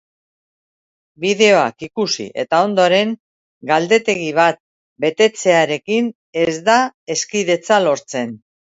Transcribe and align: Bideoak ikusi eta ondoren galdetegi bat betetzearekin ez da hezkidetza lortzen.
Bideoak 1.25 1.85
ikusi 1.87 2.25
eta 2.45 2.63
ondoren 2.69 3.13
galdetegi 3.73 4.33
bat 4.41 4.61
betetzearekin 5.07 6.13
ez 6.47 6.51
da 6.73 6.83
hezkidetza 7.17 7.85
lortzen. 7.89 8.39